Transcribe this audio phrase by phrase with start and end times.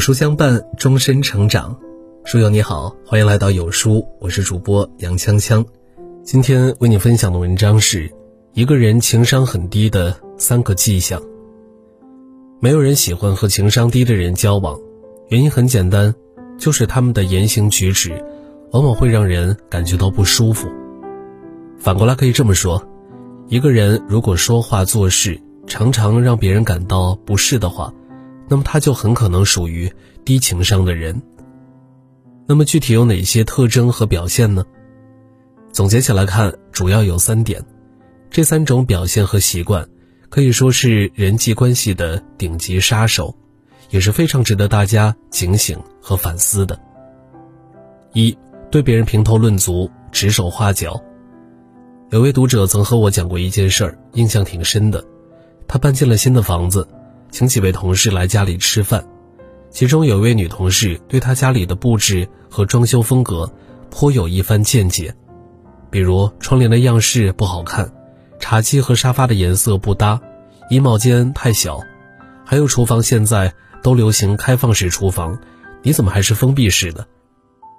[0.00, 1.78] 书相伴，终身成长。
[2.24, 5.62] 书友你好，欢迎来到有书，我是主播杨锵锵。
[6.24, 8.10] 今天为你分享的文章是
[8.54, 11.20] 一个人情商很低的三个迹象。
[12.60, 14.80] 没有人喜欢和情商低的人交往，
[15.28, 16.14] 原因很简单，
[16.58, 18.24] 就是他们的言行举止
[18.72, 20.66] 往往会让人感觉到不舒服。
[21.78, 22.82] 反过来可以这么说，
[23.48, 27.92] 一个人如果说话做事常常让别人感到不适的话，
[28.50, 29.90] 那么他就很可能属于
[30.24, 31.22] 低情商的人。
[32.46, 34.64] 那么具体有哪些特征和表现呢？
[35.70, 37.64] 总结起来看，主要有三点。
[38.28, 39.88] 这三种表现和习惯，
[40.28, 43.32] 可以说是人际关系的顶级杀手，
[43.88, 46.76] 也是非常值得大家警醒和反思的。
[48.14, 48.36] 一，
[48.68, 51.00] 对别人评头论足、指手画脚。
[52.10, 55.04] 有位读者曾和我讲过一件事儿，印象挺深的。
[55.68, 56.88] 他搬进了新的房子。
[57.30, 59.06] 请几位同事来家里吃饭，
[59.70, 63.52] 其中有一位女同事对她家里的布置和装修风格
[63.90, 65.14] 颇有一番见解，
[65.90, 67.92] 比如窗帘的样式不好看，
[68.38, 70.20] 茶几和沙发的颜色不搭，
[70.70, 71.80] 衣帽间太小，
[72.44, 75.38] 还有厨房现在都流行开放式厨房，
[75.82, 77.06] 你怎么还是封闭式的？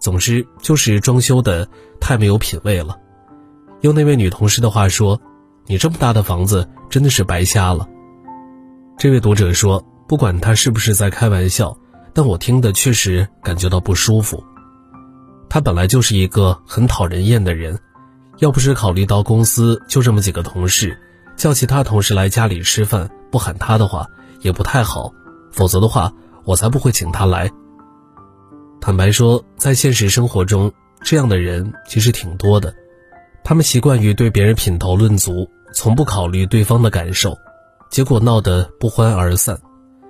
[0.00, 1.66] 总之就是装修的
[2.00, 2.98] 太没有品位了。
[3.80, 5.20] 用那位女同事的话说
[5.66, 7.88] ：“你这么大的房子真的是白瞎了。”
[8.98, 11.76] 这位读者说：“不管他是不是在开玩笑，
[12.14, 14.42] 但我听的确实感觉到不舒服。
[15.50, 17.78] 他本来就是一个很讨人厌的人，
[18.38, 20.98] 要不是考虑到公司就这么几个同事，
[21.36, 24.06] 叫其他同事来家里吃饭不喊他的话
[24.40, 25.12] 也不太好。
[25.52, 26.10] 否则的话，
[26.46, 27.50] 我才不会请他来。
[28.80, 32.74] 坦白说，在现实生活中，这样的人其实挺多的。
[33.44, 37.36] 他们习惯于对别人品头论足，从不考虑对方的感受。”
[37.90, 39.58] 结果闹得不欢而散，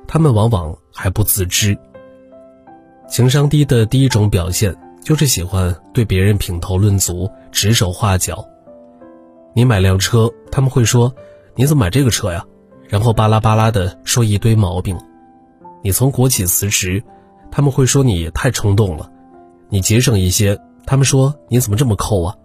[0.09, 1.77] 他们往往还不自知。
[3.09, 8.45] 情商低的第一种表现就是喜欢对别人品头论足、指手画脚。
[9.55, 11.15] 你买辆车，他们会说
[11.55, 12.45] ：“你怎么买这个车呀？”
[12.89, 14.99] 然后巴拉巴拉的说一堆毛病。
[15.83, 17.03] 你从国企辞职，
[17.51, 19.11] 他们会说你太冲动了。
[19.69, 22.37] 你节省一些，他们说你怎么这么抠啊？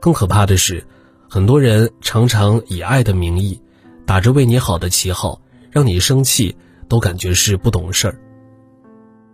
[0.00, 0.86] 更可怕的是，
[1.28, 3.60] 很多人常常以爱的名义。
[4.10, 5.40] 打着为你好的旗号，
[5.70, 6.56] 让你生气，
[6.88, 8.18] 都感觉是不懂事儿。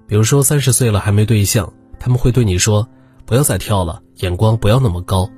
[0.06, 2.86] 比如说三十岁了还没对象，他们会对你说
[3.24, 5.30] ：“不要再跳了，眼光不要那么高。”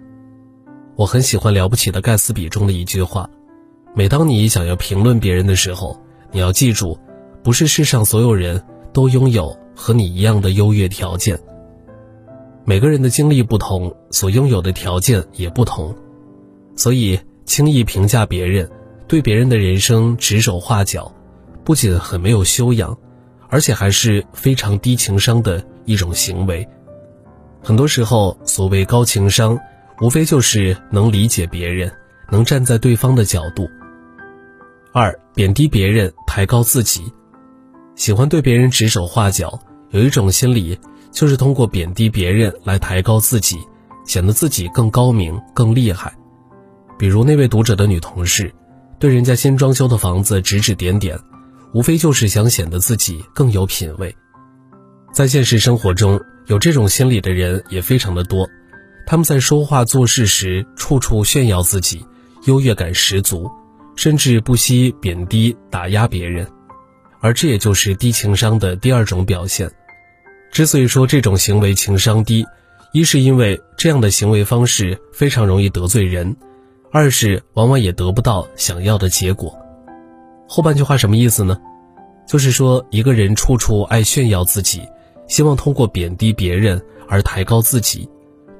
[0.98, 3.30] 我很喜欢《了不起的盖茨比》中的一句话
[3.94, 6.98] ：“每当你想要评论别人的时候，你要记住，
[7.44, 8.60] 不是世上所有人
[8.92, 11.38] 都拥有和你一样的优越条件。
[12.64, 15.94] 每个人的经历不同，所拥有的条件也不同，
[16.74, 18.68] 所以轻易评价别人。”
[19.08, 21.10] 对别人的人生指手画脚，
[21.64, 22.94] 不仅很没有修养，
[23.48, 26.68] 而且还是非常低情商的一种行为。
[27.62, 29.58] 很多时候，所谓高情商，
[30.02, 31.90] 无非就是能理解别人，
[32.30, 33.66] 能站在对方的角度。
[34.92, 37.10] 二，贬低别人，抬高自己，
[37.96, 39.58] 喜欢对别人指手画脚，
[39.88, 40.78] 有一种心理，
[41.10, 43.56] 就是通过贬低别人来抬高自己，
[44.04, 46.12] 显得自己更高明、更厉害。
[46.98, 48.52] 比如那位读者的女同事。
[49.00, 51.18] 对人家新装修的房子指指点点，
[51.72, 54.14] 无非就是想显得自己更有品位。
[55.12, 58.48] 在现实生活中，有这种心理的人也非常的多，
[59.06, 62.04] 他们在说话做事时处处炫耀自己，
[62.46, 63.48] 优越感十足，
[63.94, 66.46] 甚至不惜贬低打压别人，
[67.20, 69.70] 而这也就是低情商的第二种表现。
[70.50, 72.44] 之所以说这种行为情商低，
[72.92, 76.36] 一是因为这样的行为方式非常容易得罪人。
[76.90, 79.58] 二是往往也得不到想要的结果。
[80.48, 81.58] 后半句话什么意思呢？
[82.26, 84.82] 就是说一个人处处爱炫耀自己，
[85.26, 88.08] 希望通过贬低别人而抬高自己，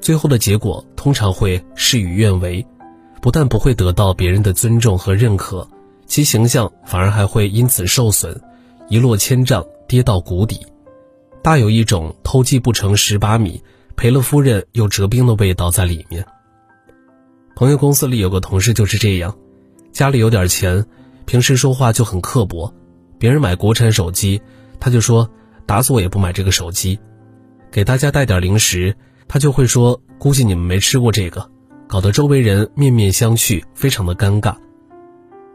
[0.01, 2.67] 最后的结果通常会事与愿违，
[3.21, 5.69] 不但不会得到别人的尊重和认可，
[6.07, 8.39] 其形象反而还会因此受损，
[8.89, 10.67] 一落千丈，跌到谷底，
[11.43, 13.63] 大有一种偷鸡不成蚀把米，
[13.97, 16.27] 赔了夫人又折兵的味道在里面。
[17.59, 19.37] 朋友公司里有个同事就是这样，
[19.91, 20.87] 家里有点钱，
[21.25, 22.73] 平时说话就很刻薄。
[23.19, 24.41] 别人买国产手机，
[24.79, 25.29] 他就说
[25.67, 27.01] 打死我也不买这个手机。
[27.73, 28.95] 给大家带点零食，
[29.27, 31.51] 他就会说估计你们没吃过这个，
[31.89, 34.55] 搞得周围人面面相觑，非常的尴尬。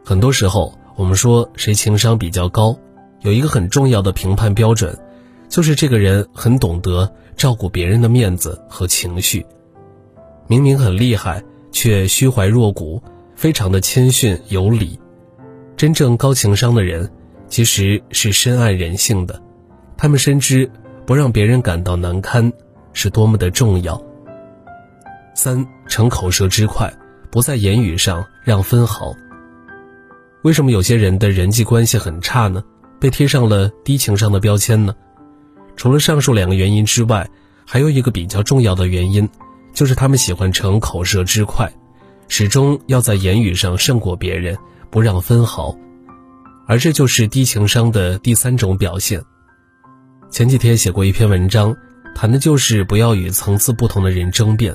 [0.04, 2.78] 很多时候，我们说谁情商比较高，
[3.22, 4.94] 有一个很重要的评判标准，
[5.48, 9.46] 就是这个人很懂得照顾别人的面子和情绪，
[10.46, 11.42] 明明很厉害。
[11.74, 13.02] 却虚怀若谷，
[13.34, 14.98] 非常的谦逊有礼。
[15.76, 17.10] 真正高情商的人，
[17.48, 19.42] 其实是深谙人性的，
[19.96, 20.70] 他们深知
[21.04, 22.50] 不让别人感到难堪
[22.92, 24.00] 是多么的重要。
[25.34, 26.94] 三逞口舌之快，
[27.28, 29.12] 不在言语上让分毫。
[30.42, 32.62] 为什么有些人的人际关系很差呢？
[33.00, 34.94] 被贴上了低情商的标签呢？
[35.74, 37.28] 除了上述两个原因之外，
[37.66, 39.28] 还有一个比较重要的原因，
[39.74, 41.70] 就是他们喜欢逞口舌之快，
[42.28, 44.56] 始终要在言语上胜过别人，
[44.90, 45.76] 不让分毫。
[46.66, 49.22] 而这就是低情商的第三种表现。
[50.30, 51.76] 前几天写过一篇文章，
[52.14, 54.74] 谈的就是不要与层次不同的人争辩，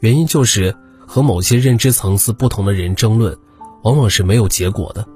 [0.00, 0.74] 原因就是
[1.06, 3.36] 和某些认知层次不同的人争论，
[3.82, 5.06] 往往是没有结果的。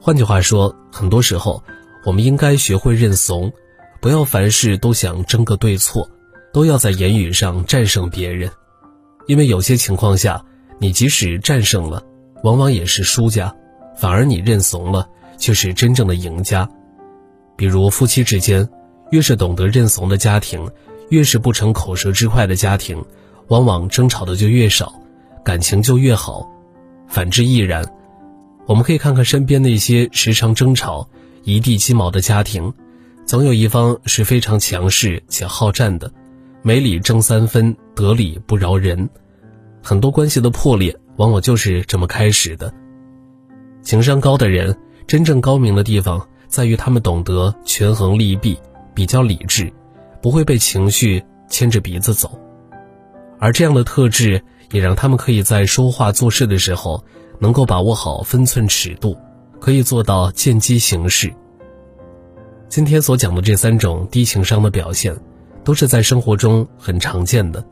[0.00, 1.62] 换句话说，很多时候，
[2.04, 3.52] 我们应该学会认怂，
[4.00, 6.08] 不要凡事都想争个对错，
[6.52, 8.50] 都要在言语上战胜别人，
[9.26, 10.44] 因为有些情况下，
[10.78, 12.02] 你即使战胜了，
[12.42, 13.54] 往往也是输家，
[13.96, 15.08] 反而你认怂了。
[15.38, 16.68] 却是真正的赢家。
[17.56, 18.68] 比如夫妻之间，
[19.10, 20.70] 越是懂得认怂的家庭，
[21.08, 23.04] 越是不逞口舌之快的家庭，
[23.48, 24.94] 往往争吵的就越少，
[25.44, 26.48] 感情就越好。
[27.08, 27.84] 反之亦然。
[28.66, 31.08] 我们可以看看身边那些时常争吵、
[31.42, 32.72] 一地鸡毛的家庭，
[33.26, 36.12] 总有一方是非常强势且好战的，
[36.62, 39.08] 没理争三分，得理不饶人。
[39.82, 42.72] 很多关系的破裂，往往就是这么开始的。
[43.82, 44.76] 情商高的人。
[45.04, 48.56] 真正高明的地方在于他们懂得权衡利弊，
[48.94, 49.70] 比较理智，
[50.22, 52.38] 不会被情绪牵着鼻子走。
[53.38, 57.04] 而这样的特质也让他们可以在说话做事的时候
[57.40, 59.18] 能够把握好分寸尺度，
[59.60, 61.30] 可以做到见机行事。
[62.68, 65.14] 今天所讲的这三种低情商的表现，
[65.64, 67.64] 都是在生活中很常见的，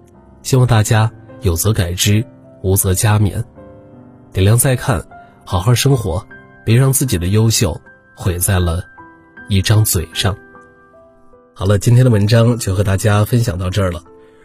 [0.42, 1.10] 希望大家
[1.42, 2.24] 有则改之，
[2.62, 3.42] 无则加勉。
[4.32, 5.04] 点亮再看，
[5.44, 6.24] 好好生活。
[6.62, 7.80] 别让自己的优秀
[8.14, 8.84] 毁在了
[9.48, 10.36] 一张嘴上。
[11.54, 14.04] 好了，今天的文章就和大家分享到这儿了。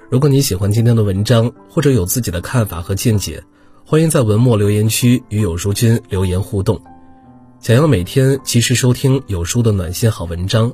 [0.10, 3.44] 如果你喜欢今天的文章，或者有自己的看法和见解，
[3.86, 6.82] 欢迎在文末留言区与有书君留言互动。
[7.60, 10.74] 想要每天及时收听有书的暖心好文章，